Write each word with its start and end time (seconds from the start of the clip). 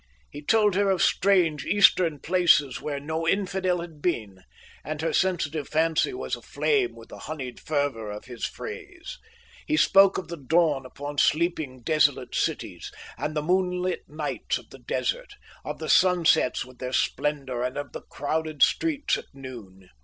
He 0.31 0.41
told 0.41 0.73
her 0.73 0.89
of 0.89 0.99
strange 1.03 1.63
Eastern 1.63 2.17
places 2.17 2.81
where 2.81 2.99
no 2.99 3.27
infidel 3.27 3.81
had 3.81 4.01
been, 4.01 4.41
and 4.83 4.99
her 5.03 5.13
sensitive 5.13 5.69
fancy 5.69 6.11
was 6.11 6.35
aflame 6.35 6.95
with 6.95 7.09
the 7.09 7.19
honeyed 7.19 7.59
fervour 7.59 8.09
of 8.09 8.25
his 8.25 8.43
phrase. 8.43 9.19
He 9.67 9.77
spoke 9.77 10.17
of 10.17 10.27
the 10.27 10.37
dawn 10.37 10.87
upon 10.87 11.19
sleeping 11.19 11.81
desolate 11.83 12.33
cities, 12.33 12.91
and 13.15 13.35
the 13.35 13.43
moonlit 13.43 14.09
nights 14.09 14.57
of 14.57 14.71
the 14.71 14.79
desert, 14.79 15.35
of 15.63 15.77
the 15.77 15.87
sunsets 15.87 16.65
with 16.65 16.79
their 16.79 16.93
splendour, 16.93 17.63
and 17.63 17.77
of 17.77 17.91
the 17.91 18.01
crowded 18.01 18.63
streets 18.63 19.19
at 19.19 19.25
noon. 19.35 19.87